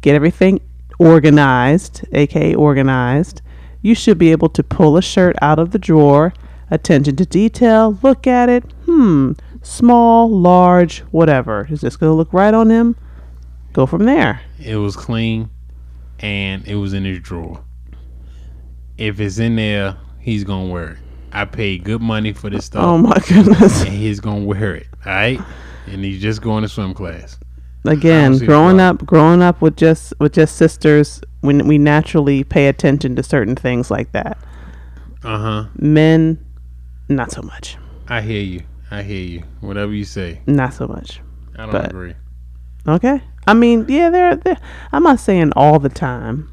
[0.00, 0.60] get everything
[0.98, 3.42] organized aka organized
[3.82, 6.32] you should be able to pull a shirt out of the drawer
[6.70, 9.32] attention to detail look at it hmm
[9.64, 11.66] small, large, whatever.
[11.70, 12.96] Is this gonna look right on him?
[13.72, 14.40] Go from there.
[14.62, 15.50] It was clean,
[16.24, 17.62] and it was in his drawer.
[18.96, 20.98] If it's in there, he's gonna wear it.
[21.32, 23.82] I paid good money for this stuff, Oh my goodness.
[23.82, 24.86] and he's gonna wear it.
[25.04, 25.40] All right,
[25.86, 27.38] and he's just going to swim class.
[27.84, 33.14] Again, growing up, growing up with just with just sisters, when we naturally pay attention
[33.16, 34.38] to certain things like that.
[35.22, 35.64] Uh huh.
[35.76, 36.42] Men,
[37.10, 37.76] not so much.
[38.08, 38.62] I hear you.
[38.90, 39.42] I hear you.
[39.60, 41.20] Whatever you say, Not so much.
[41.56, 42.14] I don't But- agree.
[42.86, 43.20] Okay.
[43.46, 44.56] I mean, yeah, they're, they're
[44.92, 46.50] I'm not saying all the time.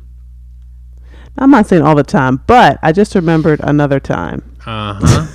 [1.38, 4.44] I'm not saying all the time, but I just remembered another time.
[4.66, 5.28] Uh huh.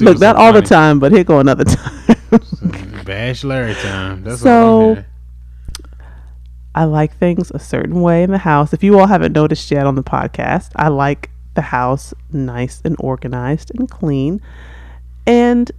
[0.00, 2.16] Look, not so all the time, but here go another time.
[3.04, 4.24] Bash Larry time.
[4.24, 4.50] That's So-
[4.80, 4.90] all.
[4.90, 5.06] I hear.
[6.74, 8.72] I like things a certain way in the house.
[8.72, 12.96] If you all haven't noticed yet on the podcast, I like the house nice and
[13.00, 14.40] organized and clean
[15.26, 15.70] and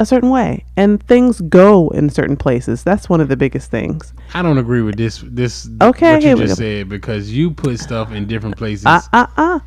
[0.00, 0.64] a certain way.
[0.76, 2.82] And things go in certain places.
[2.82, 4.12] That's one of the biggest things.
[4.34, 5.22] I don't agree with this.
[5.26, 8.86] This Okay, what you just said because you put stuff in different places.
[8.86, 9.60] Uh uh uh.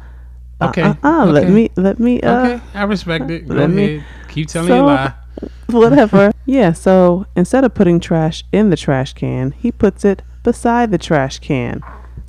[0.61, 1.25] Okay, Uh, uh, uh.
[1.25, 1.53] Let okay.
[1.53, 3.47] me let me uh okay, I respect it.
[3.47, 4.05] Go let me- ahead.
[4.29, 5.13] Keep telling So- your lie.
[5.67, 6.31] whatever.
[6.45, 10.97] yeah, so instead of putting trash in the trash can, he puts it beside the
[10.97, 11.81] trash can.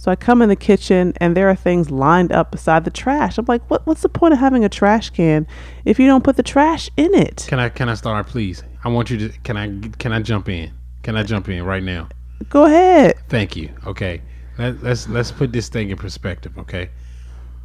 [0.07, 3.39] So I come in the kitchen and there are things lined up beside the trash.
[3.39, 5.49] I'm like, what what's the point of having a trash can
[5.85, 7.45] if you don't put the trash in it?
[7.49, 8.63] Can I can I start, please?
[8.85, 9.39] I want you to.
[9.41, 10.73] Can I can I jump in?
[11.03, 12.09] Can I jump in right now?
[12.49, 13.17] Go ahead.
[13.29, 13.69] Thank you.
[13.85, 14.23] Okay,
[14.59, 16.57] Let, let's let's put this thing in perspective.
[16.57, 16.89] Okay,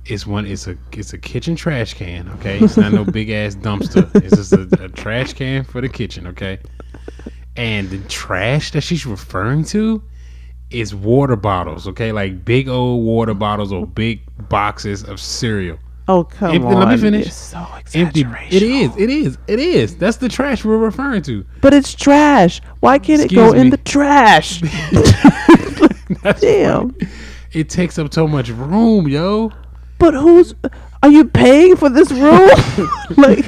[0.07, 0.47] it's one.
[0.47, 2.27] It's a it's a kitchen trash can.
[2.39, 4.09] Okay, it's not no big ass dumpster.
[4.15, 6.25] It's just a, a trash can for the kitchen.
[6.25, 6.57] Okay,
[7.55, 10.01] and the trash that she's referring to
[10.73, 11.87] is water bottles.
[11.87, 15.77] Okay, like big old water bottles or big boxes of cereal.
[16.07, 16.79] Oh come Empty- on.
[16.79, 17.25] let me finish.
[17.25, 17.57] You're so
[17.93, 18.21] Empty.
[18.21, 18.57] exaggeration.
[18.57, 18.97] It is.
[18.97, 19.37] It is.
[19.47, 19.95] It is.
[19.97, 21.45] That's the trash we're referring to.
[21.61, 22.59] But it's trash.
[22.79, 24.61] Why can't it go Excuse in the trash?
[26.39, 26.91] Damn.
[26.91, 27.07] funny.
[27.53, 29.51] It takes up so much room, yo.
[29.99, 30.55] But who's
[31.03, 32.49] are you paying for this room?
[33.17, 33.45] like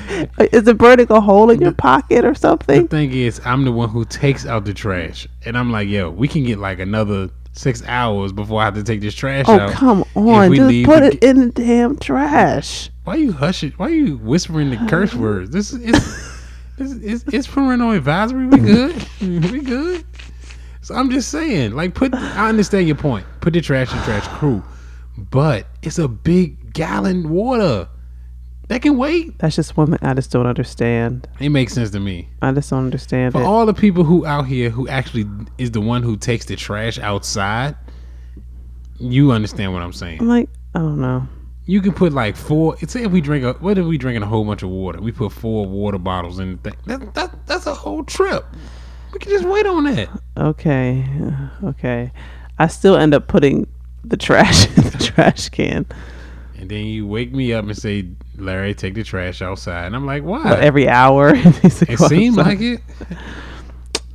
[0.53, 2.83] is it burning a hole in your pocket or something?
[2.83, 6.09] The thing is, I'm the one who takes out the trash, and I'm like, yo,
[6.09, 9.59] we can get like another six hours before I have to take this trash Oh
[9.59, 9.71] out.
[9.71, 10.53] come on!
[10.55, 12.89] Just put it in the damn trash.
[13.03, 13.71] Why are you hushing?
[13.77, 15.51] Why you whispering the curse words?
[15.51, 16.33] This is
[16.77, 18.47] it's, it's, it's parental advisory.
[18.47, 19.05] We good.
[19.21, 20.05] we good.
[20.81, 22.13] So I'm just saying, like, put.
[22.13, 23.25] I understand your point.
[23.41, 24.63] Put the trash in trash crew,
[25.17, 27.87] but it's a big gallon water
[28.69, 29.37] that can wait.
[29.39, 31.27] That's just one thing I just don't understand.
[31.39, 32.29] It makes sense to me.
[32.41, 33.45] I just don't understand For it.
[33.45, 35.25] all the people who out here who actually
[35.57, 37.75] is the one who takes the trash outside,
[38.99, 40.21] you understand what I'm saying.
[40.21, 41.27] I'm like, I don't know.
[41.65, 42.77] You can put like four.
[42.87, 45.01] Say if we drink a, what if we drinking a whole bunch of water?
[45.01, 46.59] We put four water bottles in.
[46.63, 46.79] The thing.
[46.85, 48.45] That, that that's a whole trip.
[49.13, 50.09] We can just wait on that.
[50.35, 51.05] Okay,
[51.63, 52.11] okay.
[52.59, 53.67] I still end up putting
[54.03, 55.85] the trash in the trash can
[56.63, 59.85] And then you wake me up and say, Larry, take the trash outside.
[59.85, 60.43] And I'm like, why?
[60.43, 61.27] But every hour.
[61.35, 62.79] it needs to it go seemed like it.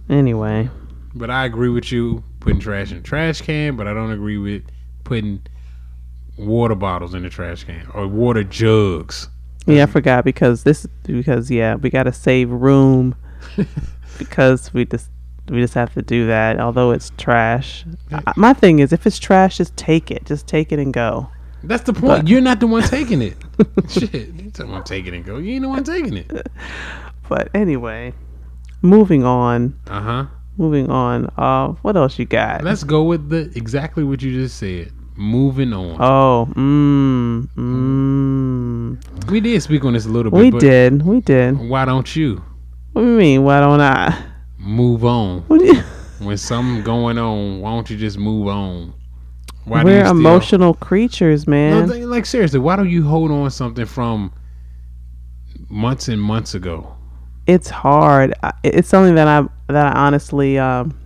[0.08, 0.70] Anyway,
[1.14, 4.38] But I agree with you putting trash in the trash can, but I don't agree
[4.38, 4.62] with
[5.04, 5.42] putting
[6.38, 9.28] water bottles in the trash can or water jugs.
[9.66, 13.14] yeah, I forgot because this because yeah, we gotta save room
[14.18, 15.10] because we just
[15.50, 16.58] we just have to do that.
[16.58, 20.24] Although it's trash, I, my thing is if it's trash, just take it.
[20.24, 21.28] Just take it and go.
[21.62, 22.28] That's the point.
[22.28, 23.36] You're not the one taking it.
[23.88, 24.12] Shit.
[24.12, 25.38] You talking about taking it go.
[25.38, 26.48] You ain't the one taking it.
[27.28, 28.14] But anyway,
[28.82, 29.78] moving on.
[29.86, 30.26] Uh huh.
[30.56, 31.26] Moving on.
[31.36, 32.64] Uh, what else you got?
[32.64, 34.92] Let's go with the exactly what you just said.
[35.16, 36.00] Moving on.
[36.00, 39.30] Oh, mmm, mmm.
[39.30, 40.38] we did speak on this a little bit.
[40.38, 41.02] We but did.
[41.02, 41.58] We did.
[41.58, 42.42] Why don't you
[42.92, 43.44] What do you mean?
[43.44, 44.26] Why don't I?
[44.58, 45.40] move on?
[45.42, 45.82] What do you?
[46.20, 48.92] When something going on, why don't you just move on?
[49.68, 51.88] Why We're emotional creatures, man.
[51.88, 54.32] th- like seriously, why don't you hold on something from
[55.68, 56.94] months and months ago?
[57.48, 58.34] it's hard.
[58.62, 60.96] It's something that I that I honestly, um,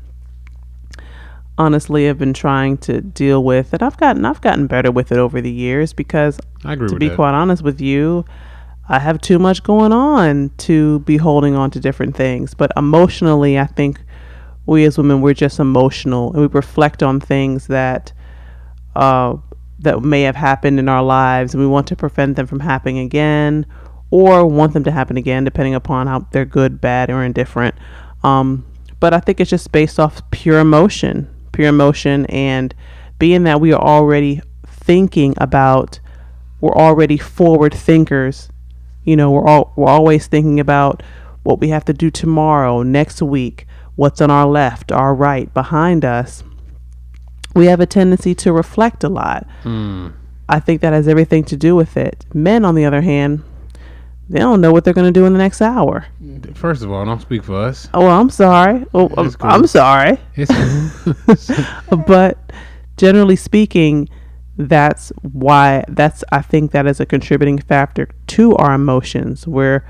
[1.57, 5.19] honestly have been trying to deal with, and I've gotten I've gotten better with it
[5.19, 7.15] over the years because I agree to be that.
[7.15, 8.25] quite honest with you,
[8.89, 12.55] I have too much going on to be holding on to different things.
[12.55, 14.01] But emotionally, I think
[14.67, 18.13] we as women we're just emotional and we reflect on things that
[18.95, 19.37] uh,
[19.81, 22.99] that may have happened in our lives, and we want to prevent them from happening
[22.99, 23.67] again,
[24.11, 27.75] or want them to happen again, depending upon how they're good, bad, or indifferent.
[28.23, 28.67] Um,
[29.01, 32.75] but I think it's just based off pure emotion, pure emotion, and
[33.19, 35.99] being that we are already thinking about,
[36.61, 38.49] we're already forward thinkers.
[39.05, 41.03] You know, we're all we're always thinking about
[41.43, 46.05] what we have to do tomorrow, next week, what's on our left, our right, behind
[46.05, 46.45] us,
[47.55, 49.47] we have a tendency to reflect a lot.
[49.63, 50.09] Hmm.
[50.49, 52.27] I think that has everything to do with it.
[52.35, 53.43] Men, on the other hand,
[54.29, 56.07] they don't know what they're going to do in the next hour.
[56.55, 57.89] First of all, don't speak for us.
[57.95, 58.85] Oh, I'm sorry.
[58.95, 59.51] Oh, I'm, cool.
[59.51, 60.19] I'm sorry.
[62.07, 62.39] But
[62.97, 64.09] generally speaking,
[64.57, 69.47] that's why that's I think that is a contributing factor to our emotions.
[69.47, 69.87] Where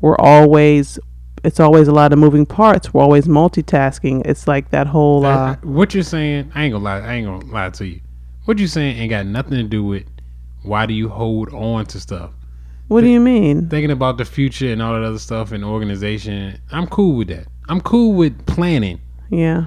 [0.00, 0.98] we're always
[1.46, 2.92] it's always a lot of moving parts.
[2.92, 4.26] We're always multitasking.
[4.26, 6.98] It's like that whole uh, what you're saying, I ain't gonna lie.
[6.98, 8.00] I ain't gonna lie to you.
[8.46, 10.04] What you saying ain't got nothing to do with
[10.64, 12.32] why do you hold on to stuff.
[12.88, 13.68] what do you mean?
[13.68, 17.46] Thinking about the future and all that other stuff and organization, I'm cool with that.
[17.68, 19.00] I'm cool with planning.
[19.30, 19.66] Yeah.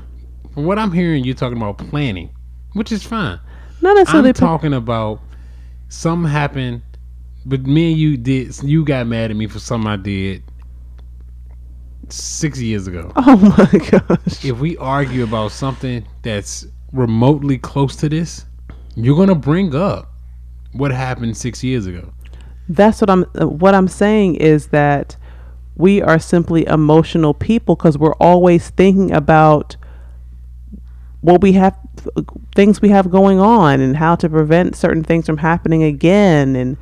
[0.54, 2.30] From what I'm hearing, you're talking about planning,
[2.74, 3.40] which is fine.
[3.82, 5.22] Not necessarily I'm talking about
[5.88, 6.82] something happened,
[7.46, 8.62] but me and you did.
[8.64, 10.44] You got mad at me for something I did
[12.12, 13.12] six years ago.
[13.18, 14.46] Oh my gosh.
[14.46, 18.46] if we argue about something that's remotely close to this,
[18.96, 20.12] you're gonna bring up
[20.74, 22.12] what happened six years ago.
[22.68, 25.16] That's what I'm uh, what I'm saying is that
[25.76, 29.76] we are simply emotional people cuz we're always thinking about
[31.22, 31.78] what we have
[32.56, 36.78] things we have going on and how to prevent certain things from happening again and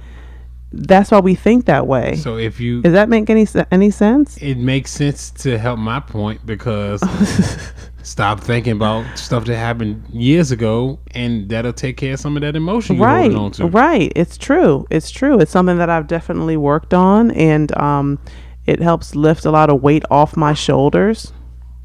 [0.72, 2.16] that's why we think that way.
[2.16, 4.38] So if you, Does that make any any sense?
[4.38, 7.02] it makes sense to help my point because
[8.04, 12.42] stop thinking about stuff that happened years ago, and that'll take care of some of
[12.42, 13.68] that emotion you're right holding on to.
[13.68, 14.12] right.
[14.16, 14.86] It's true.
[14.90, 15.40] It's true.
[15.40, 18.20] It's something that i've definitely worked on and um,
[18.66, 21.32] it helps lift a lot of weight off my shoulders.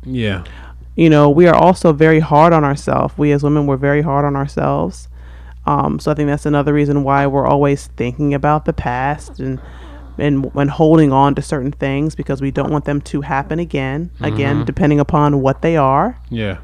[0.05, 0.43] Yeah,
[0.97, 3.17] you know we are also very hard on ourselves.
[3.17, 5.09] We as women we're very hard on ourselves
[5.67, 9.61] um, so i think that's another reason why we're always thinking about the past and
[10.19, 14.11] and and holding on to certain things because we don't want them to happen again
[14.21, 16.59] again depending upon what they are yeah.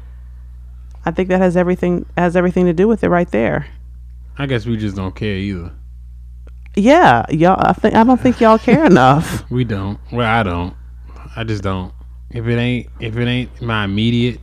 [1.05, 3.65] i think that has everything has everything to do with it right there
[4.37, 5.71] I guess we just don't care either.
[6.75, 9.99] yeah y'all i think i don't think y'all care enough We don't.
[10.11, 10.75] Well, I don't.
[11.35, 11.93] I just don't.
[12.29, 14.39] If it ain't, if it ain't my immediate,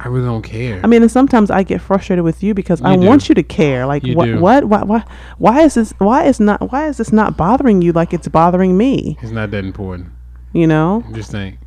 [0.00, 0.80] I really don't care.
[0.84, 3.02] I mean, and sometimes I get frustrated with you because I do.
[3.02, 3.84] want you to care.
[3.84, 5.04] Like, You what, what, why, why,
[5.38, 5.92] why is this?
[5.98, 6.70] Why is not?
[6.70, 9.16] Why is this not bothering you like it's bothering me?
[9.20, 10.10] it's not that important.
[10.52, 11.58] You know, Just think.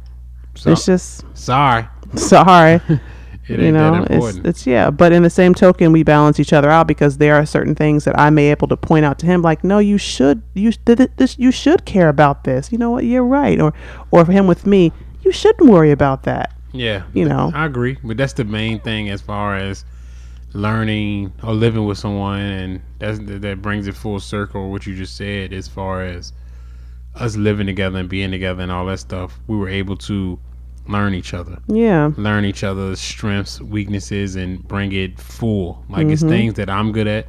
[0.56, 1.88] So, it's just sorry.
[2.16, 2.82] sorry.
[3.48, 4.46] It you know, that it's important.
[4.46, 4.92] it's yeah.
[4.92, 8.06] But in the same token, we balance each other out because there are certain things
[8.06, 11.18] that I may able to point out to him, like, no, you should, you it,
[11.18, 12.72] this, you should care about this.
[12.72, 13.04] You know what?
[13.04, 13.60] You're right.
[13.60, 13.74] Or,
[14.12, 16.54] or for him with me, you shouldn't worry about that.
[16.74, 17.04] Yeah.
[17.14, 17.52] You know.
[17.54, 19.86] I agree, but that's the main thing as far as
[20.54, 24.72] learning or living with someone, and that's that brings it full circle.
[24.72, 26.34] What you just said, as far as
[27.16, 30.40] us living together and being together and all that stuff, we were able to
[30.88, 31.60] learn each other.
[31.68, 32.12] Yeah.
[32.18, 35.84] learn each other's strengths, weaknesses, and bring it full.
[35.90, 36.30] Like it's Mm-hmm.
[36.32, 37.28] things that I'm good at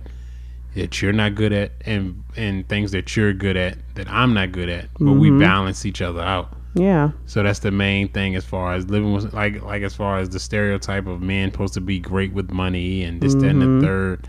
[0.75, 4.53] that you're not good at, and and things that you're good at that I'm not
[4.53, 4.89] good at.
[4.99, 5.39] But we Mm-hmm.
[5.41, 6.57] balance each other out.
[6.75, 7.11] Yeah.
[7.27, 10.31] So that's the main thing as far as living with like like as far as
[10.31, 13.81] the stereotype of men supposed to be great with money and this that and Mm-hmm.
[13.81, 14.29] the third.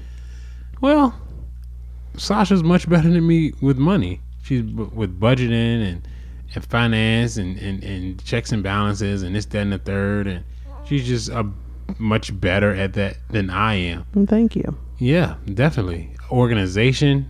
[0.82, 1.15] Well,
[2.17, 4.21] Sasha's much better than me with money.
[4.43, 6.08] She's b- with budgeting and
[6.56, 10.43] and finance and, and and checks and balances and this that and the third and
[10.86, 11.49] she's just a
[11.97, 14.06] much better at that than I am.
[14.27, 14.77] Thank you.
[14.99, 16.15] Yeah, definitely.
[16.32, 17.29] Organization,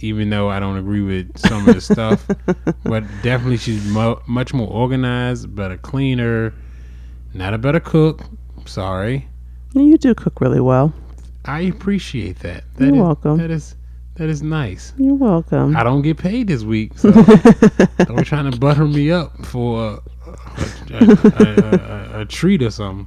[0.00, 2.26] even though I don't agree with some of the stuff,
[2.84, 6.54] but definitely she's mo- much more organized, better cleaner,
[7.34, 8.22] not a better cook.
[8.66, 9.28] Sorry.
[9.74, 10.92] You do cook really well.
[11.44, 12.64] I appreciate that.
[12.76, 13.38] That You're is- welcome.
[13.38, 13.76] That is
[14.16, 14.92] that is nice.
[14.98, 15.74] You're welcome.
[15.76, 17.10] I don't get paid this week, so
[17.98, 20.30] don't trying to butter me up for a,
[20.90, 23.06] a, a, a, a, a treat or something.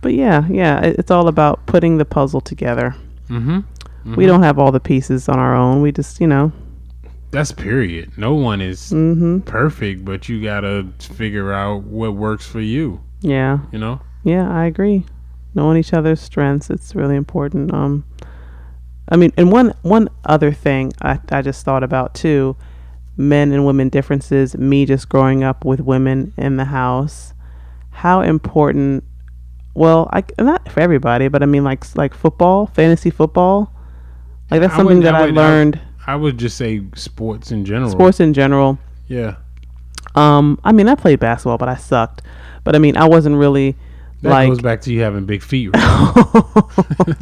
[0.00, 2.94] But yeah, yeah, it's all about putting the puzzle together.
[3.28, 3.60] Mm-hmm.
[4.16, 5.82] We don't have all the pieces on our own.
[5.82, 6.52] We just, you know,
[7.30, 8.16] That's period.
[8.16, 9.40] No one is mm-hmm.
[9.40, 13.00] perfect, but you gotta figure out what works for you.
[13.20, 14.00] Yeah, You know.
[14.24, 15.04] yeah, I agree.
[15.54, 17.72] Knowing each other's strengths, it's really important.
[17.74, 18.04] Um,
[19.10, 22.56] I mean, and one one other thing I I just thought about too,
[23.16, 24.56] men and women differences.
[24.56, 27.34] Me just growing up with women in the house,
[27.90, 29.04] how important.
[29.74, 33.72] Well, I not for everybody, but I mean, like like football, fantasy football.
[34.50, 35.80] Like that's I something that I would- I- learned.
[36.06, 37.90] I would just say sports in general.
[37.90, 38.78] sports in general.
[39.08, 39.36] Yeah.
[40.14, 42.22] Um, I mean, I played basketball, but I sucked.
[42.64, 43.76] But I mean, I wasn't really
[44.22, 44.48] That like.
[44.48, 45.70] goes back to you having big feet.
[45.76, 47.14] Right?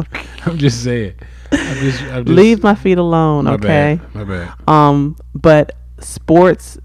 [0.46, 1.14] I'm just saying.
[1.52, 3.98] I'm just, I'm just Leave my feet alone, my okay?
[4.00, 4.52] Bad, my bad.
[4.68, 6.78] Um, but sports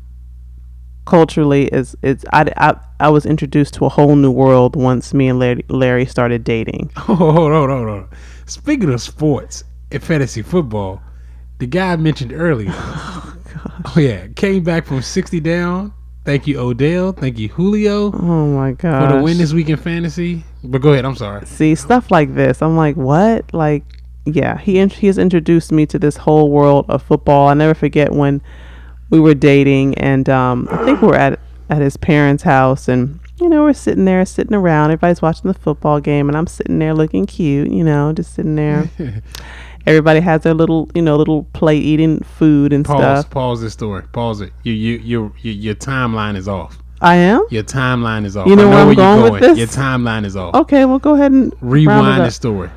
[1.06, 5.28] culturally is it's I, I I was introduced to a whole new world once me
[5.30, 6.92] and Larry, Larry started dating.
[7.08, 8.10] Oh, hold on, hold on.
[8.46, 11.02] Speaking of sports and fantasy football,
[11.60, 12.74] the guy I mentioned earlier.
[13.84, 15.94] Oh, yeah, came back from sixty down.
[16.24, 17.12] Thank you, Odell.
[17.14, 19.10] Thank you, Julio, Oh my god!
[19.12, 20.44] for the win this week in fantasy.
[20.64, 21.04] But go ahead.
[21.06, 21.46] I'm sorry.
[21.46, 22.62] See stuff like this.
[22.62, 23.52] I'm like, what?
[23.54, 23.84] Like,
[24.26, 24.58] yeah.
[24.60, 27.48] He int- he has introduced me to this whole world of football.
[27.50, 28.42] I never forget when
[29.10, 33.20] we were dating, and um, I think we we're at at his parents' house, and
[33.40, 34.92] you know we're sitting there, sitting around.
[34.92, 38.56] Everybody's watching the football game, and I'm sitting there looking cute, you know, just sitting
[38.56, 38.90] there.
[39.86, 43.00] Everybody has their little, you know, little plate eating food and Pause.
[43.00, 43.30] stuff.
[43.30, 44.04] Pause pause this story.
[44.04, 44.54] Pause it.
[44.64, 46.78] You, you, you, you, your timeline is off.
[47.02, 47.44] I am.
[47.50, 48.48] Your timeline is off.
[48.48, 49.58] You know I where I'm you're going with this?
[49.58, 50.54] Your timeline is off.
[50.54, 52.70] Okay, well, go ahead and Rewind the story.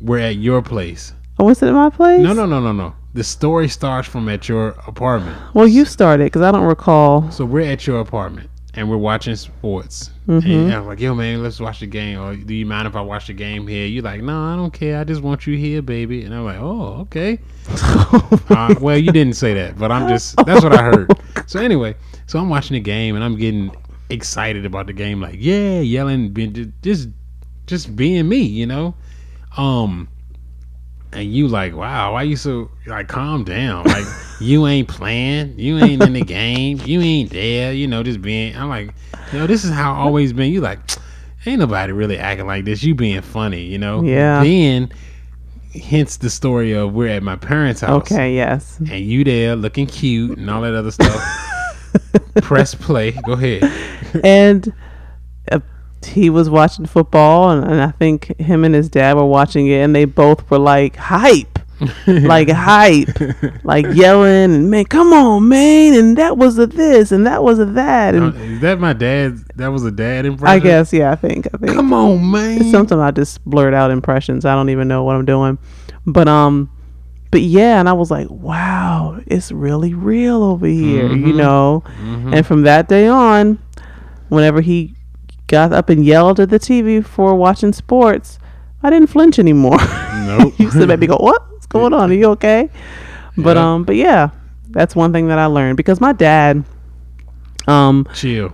[0.00, 1.14] We're at your place.
[1.38, 2.20] Oh, was it at my place?
[2.20, 2.94] No, no, no, no, no.
[3.14, 5.36] The story starts from at your apartment.
[5.54, 7.30] Well, you started because I don't recall.
[7.30, 10.10] So we're at your apartment and we're watching sports.
[10.28, 10.50] Mm-hmm.
[10.50, 12.20] And I'm like, yo, man, let's watch the game.
[12.20, 13.86] Or do you mind if I watch the game here?
[13.86, 15.00] You're like, no, I don't care.
[15.00, 16.24] I just want you here, baby.
[16.24, 17.38] And I'm like, oh, okay.
[18.50, 21.10] uh, well, you didn't say that, but I'm just, that's what I heard.
[21.46, 23.74] So anyway, so I'm watching the game and I'm getting
[24.08, 25.20] excited about the game.
[25.20, 27.08] Like, yeah, yelling, being, just,
[27.66, 28.94] just being me, you know?
[29.56, 30.08] Um,
[31.12, 33.84] and you like, wow, why you so like calm down?
[33.84, 34.04] Like
[34.40, 38.56] you ain't playing, you ain't in the game, you ain't there, you know, just being
[38.56, 38.94] I'm like,
[39.32, 40.52] you know, this is how I always been.
[40.52, 40.78] You like,
[41.46, 42.82] ain't nobody really acting like this.
[42.82, 44.02] You being funny, you know?
[44.02, 44.42] Yeah.
[44.42, 44.92] Then
[45.74, 48.02] hence the story of we're at my parents' house.
[48.02, 48.78] Okay, yes.
[48.78, 51.22] And you there looking cute and all that other stuff.
[52.42, 53.12] Press play.
[53.12, 53.64] Go ahead.
[54.24, 54.72] and
[56.04, 59.78] he was watching football, and, and I think him and his dad were watching it,
[59.80, 61.58] and they both were like hype,
[62.06, 63.08] like hype,
[63.64, 67.58] like yelling, and man, come on, man, and that was a this, and that was
[67.58, 69.38] a that, Uh, is that my dad?
[69.56, 70.54] That was a dad impression?
[70.54, 71.72] I guess, yeah, I think, I think.
[71.74, 72.64] Come on, man.
[72.70, 74.44] Sometimes I just blurt out impressions.
[74.44, 75.58] I don't even know what I'm doing,
[76.06, 76.70] but um,
[77.30, 81.26] but yeah, and I was like, wow, it's really real over here, Mm-hmm.
[81.28, 81.82] you know.
[81.98, 83.58] And from that day on,
[84.28, 84.94] whenever he
[85.50, 88.38] got up and yelled at the TV for watching sports,
[88.82, 89.78] I didn't flinch anymore.
[90.30, 90.54] Nope.
[90.54, 91.42] he used to make me go, "What?
[91.50, 92.10] What's going on?
[92.10, 92.70] Are you okay?"
[93.36, 93.72] But Yeah.
[93.74, 94.30] um, but yeah,
[94.70, 96.62] that's one thing that I learned because my dad,
[97.66, 98.52] um, chill.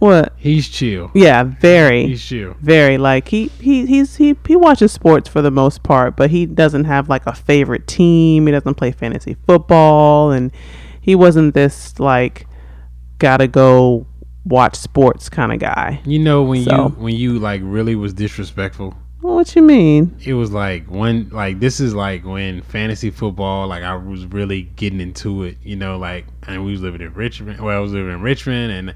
[0.00, 0.34] what?
[0.36, 1.10] He's chill.
[1.14, 2.56] Yeah, very He's chill.
[2.60, 6.44] very like he he he's he he watches sports for the most part, but he
[6.46, 8.46] doesn't have like a favorite team.
[8.46, 10.52] He doesn't play fantasy football, and
[11.00, 12.46] he wasn't this like
[13.18, 14.06] gotta go
[14.48, 16.00] watch sports kind of guy.
[16.04, 18.94] You know when So- you when you like really was disrespectful.
[19.20, 20.16] Well, what you mean?
[20.24, 24.62] It was like when like this is like when fantasy football like I was really
[24.76, 25.58] getting into it.
[25.62, 27.60] You know like and we was living in Richmond.
[27.60, 28.94] Well, I was living in Richmond and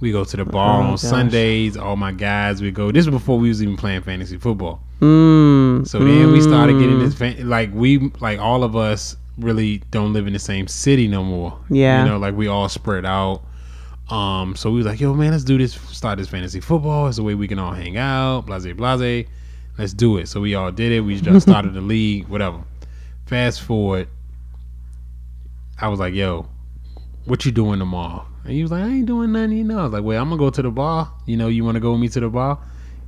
[0.00, 1.00] we go to the bar Oh, on gosh.
[1.00, 1.76] Sundays.
[1.78, 2.92] All my guys we go.
[2.92, 4.82] This is before we was even playing fantasy football.
[5.00, 7.04] Mm, So then we started getting mm.
[7.04, 11.08] this fan- like we like all of us really don't live in the same city
[11.08, 11.58] no more.
[11.70, 12.04] Yeah.
[12.04, 13.42] You know, like we all spread out.
[14.14, 17.08] Um, so we was like, yo man, let's do this start this fantasy football.
[17.08, 19.26] It's a way we can all hang out, blase blase.
[19.76, 20.28] Let's do it.
[20.28, 21.00] So we all did it.
[21.00, 22.62] We just started the league, whatever.
[23.26, 24.08] Fast forward,
[25.80, 26.46] I was like, yo,
[27.24, 28.24] what you doing tomorrow?
[28.44, 29.80] And he was like, I ain't doing nothing, you know.
[29.80, 31.12] I was like, well, I'm gonna go to the bar.
[31.26, 32.60] You know, you wanna go with me to the bar?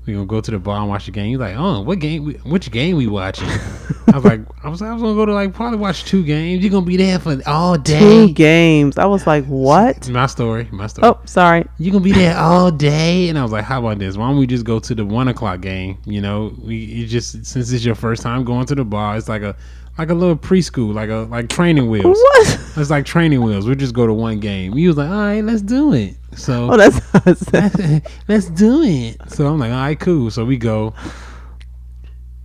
[0.07, 1.31] We gonna go to the bar and watch the game.
[1.31, 2.25] He's like, oh, what game?
[2.25, 3.49] We, which game we watching?
[4.13, 6.63] I was like, I was, I was gonna go to like probably watch two games.
[6.63, 7.99] You gonna be there for all day?
[7.99, 8.99] two games.
[8.99, 10.09] I was like, what?
[10.09, 11.09] My story, my story.
[11.09, 11.67] Oh, sorry.
[11.79, 13.29] You gonna be there all day?
[13.29, 14.17] And I was like, how about this?
[14.17, 15.99] Why don't we just go to the one o'clock game?
[16.05, 19.29] You know, we you just since it's your first time going to the bar, it's
[19.29, 19.57] like a
[19.99, 22.19] like a little preschool, like a like training wheels.
[22.19, 22.61] What?
[22.77, 23.67] It's like training wheels.
[23.67, 24.73] We just go to one game.
[24.75, 26.15] He was like, all right, let's do it.
[26.35, 28.03] So Oh, that's sounds.
[28.29, 29.17] let's do it.
[29.31, 30.31] So I'm like, all right, cool.
[30.31, 30.95] So we go.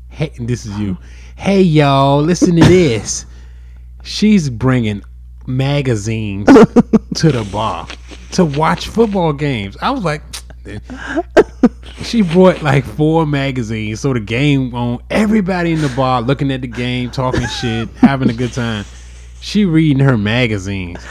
[0.10, 0.98] Hey, this is you.
[1.36, 3.26] Hey, y'all, listen to this.
[4.04, 5.02] She's bringing
[5.48, 6.46] magazines
[7.16, 7.88] to the bar
[8.34, 9.78] to watch football games.
[9.82, 10.22] I was like,
[12.04, 14.00] she brought like four magazines.
[14.00, 18.30] So the game on, everybody in the bar looking at the game, talking shit, having
[18.30, 18.86] a good time.
[19.40, 21.04] She reading her magazines.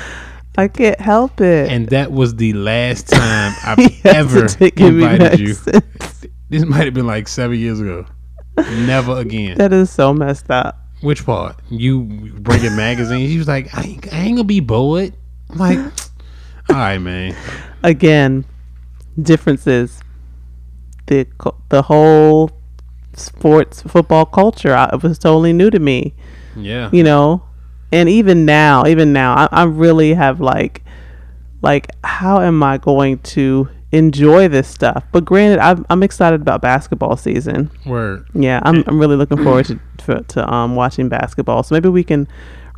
[0.57, 1.71] I can't help it.
[1.71, 5.55] And that was the last time I've ever to take me invited you.
[6.49, 8.07] This might have been like seven years ago.
[8.57, 9.57] Never again.
[9.59, 10.79] That is so messed up.
[11.01, 11.57] Which part?
[11.71, 12.03] You
[12.41, 13.31] bringing magazines?
[13.31, 15.15] He was like, I ain't, I ain't gonna be bored.
[15.49, 15.79] I'm like,
[16.69, 17.35] all right, man.
[17.83, 18.45] Again,
[19.23, 20.03] differences.
[21.07, 21.27] The
[21.69, 22.51] the whole
[23.15, 26.15] sports football culture I, it was totally new to me.
[26.57, 26.91] Yeah.
[26.93, 27.43] You know,
[27.93, 30.85] and even now, even now, I, I really have like
[31.63, 35.05] like how am I going to enjoy this stuff?
[35.13, 37.71] But granted, I'm, I'm excited about basketball season.
[37.85, 38.27] Word.
[38.35, 41.63] Yeah, I'm, I'm really looking forward to, to to um watching basketball.
[41.63, 42.29] So maybe we can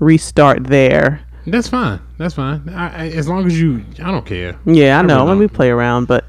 [0.00, 1.20] restart there.
[1.46, 2.00] That's fine.
[2.18, 2.68] That's fine.
[2.68, 4.58] I, I, as long as you, I don't care.
[4.64, 6.24] Yeah, I I know really when we play around, but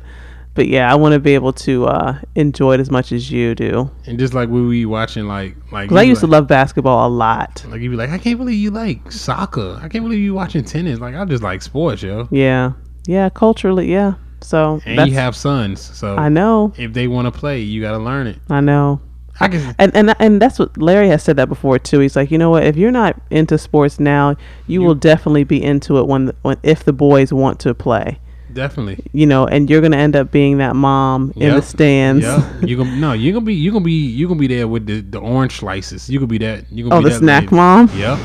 [0.56, 3.56] but yeah, I want to be able to uh, enjoy it as much as you
[3.56, 3.90] do.
[4.06, 7.10] And just like we were watching, like like Because I used to love basketball a
[7.10, 7.64] lot.
[7.68, 9.80] Like you'd be like, I can't believe you like soccer.
[9.82, 11.00] I can't believe you watching tennis.
[11.00, 12.28] Like I just like sports, yo.
[12.32, 12.74] Yeah,
[13.08, 14.14] yeah, culturally, yeah.
[14.42, 17.92] So And you have sons, so I know, if they want to play, you got
[17.92, 18.40] to learn it.
[18.50, 19.00] I know.
[19.40, 19.74] I can.
[19.80, 22.00] And, and and that's what Larry has said that before too.
[22.00, 22.64] He's like, you know what?
[22.66, 24.32] If you're not into sports now,
[24.68, 28.20] you, You- will definitely be into it when, when if the boys want to play.
[28.54, 29.04] Definitely.
[29.14, 32.24] You know, and you're gonna end up being that mom in the stands.
[32.24, 34.86] Yeah, you gonna no, you gonna be you gonna be you gonna be there with
[34.86, 36.10] the, the orange slices.
[36.10, 36.72] You gonna be that.
[36.72, 37.56] You gonna Oh, be the that snack lady.
[37.56, 37.90] mom.
[37.96, 38.20] Yep.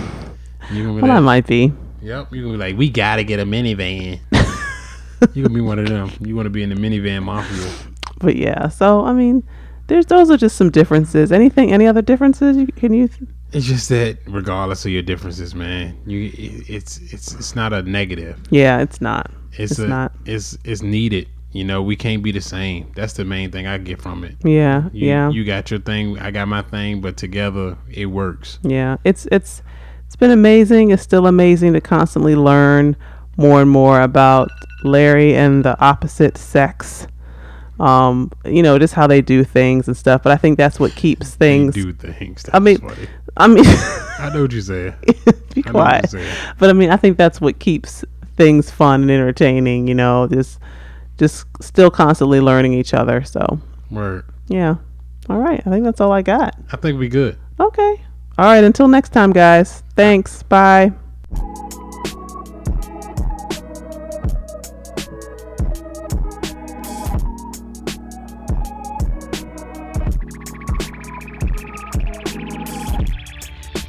[0.73, 1.21] You gonna be Well, I that.
[1.23, 1.73] might be.
[2.03, 2.33] Yep.
[2.33, 4.21] You gonna be like, we gotta get a minivan.
[5.35, 6.11] you gonna be one of them.
[6.21, 7.71] You want to be in the minivan mafia.
[8.21, 9.43] But yeah, so I mean,
[9.87, 11.33] there's those are just some differences.
[11.33, 11.73] Anything?
[11.73, 12.57] Any other differences?
[12.57, 13.09] You, can you?
[13.53, 16.31] It's just that regardless of your differences, man, you
[16.69, 18.39] it's it's it's not a negative.
[18.51, 19.31] Yeah, it's not.
[19.53, 20.13] It's, It's a, not.
[20.25, 21.29] It's it's needed.
[21.53, 22.93] You know, we can't be the same.
[22.95, 24.37] That's the main thing I get from it.
[24.45, 26.19] Yeah, You, yeah, You got your thing.
[26.19, 28.59] I got my thing, but together it works.
[28.63, 28.99] yeah.
[29.05, 29.63] It's it's
[30.07, 30.91] it's been amazing.
[30.91, 32.97] It's still amazing to constantly learn
[33.37, 34.51] more and more about
[34.85, 37.07] Larry and the opposite sex.
[37.81, 40.23] Um, you know, just how they do things and stuff.
[40.23, 41.75] But I think that's what keeps They things.
[41.75, 42.45] do things.
[42.53, 43.07] I mean, funny.
[43.37, 44.97] I mean, I know what you said.
[45.55, 46.15] be I know what quiet.
[46.59, 48.05] But I mean, I think that's what keeps
[48.39, 49.87] things fun and entertaining.
[49.87, 50.59] You know, just
[51.19, 53.23] just still constantly learning each other.
[53.25, 53.61] So
[53.91, 54.25] Word.
[54.47, 54.77] yeah.
[55.29, 55.61] All right.
[55.67, 56.57] I think that's all I got.
[56.73, 57.37] I think we good.
[57.61, 58.01] Okay.
[58.39, 58.65] All right.
[58.65, 59.83] Until next time, guys.
[59.95, 60.43] Thanks.
[60.45, 60.93] Bye.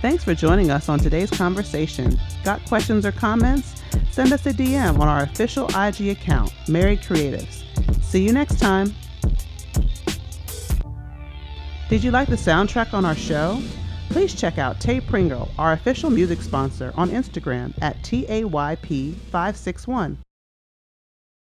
[0.01, 2.17] Thanks for joining us on today's conversation.
[2.43, 3.78] Got questions or comments?
[4.11, 7.63] Send us a DM on our official IG account, Married Creatives.
[8.03, 8.93] See you next time.
[11.89, 13.61] Did you like the soundtrack on our show?
[14.09, 20.17] Please check out Tay Pringle, our official music sponsor, on Instagram at TAYP561.